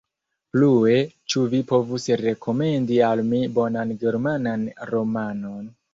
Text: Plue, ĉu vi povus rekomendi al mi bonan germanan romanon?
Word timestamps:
Plue, 0.53 0.93
ĉu 1.33 1.43
vi 1.51 1.59
povus 1.73 2.09
rekomendi 2.23 2.99
al 3.11 3.21
mi 3.29 3.43
bonan 3.59 3.95
germanan 4.05 4.65
romanon? 4.93 5.63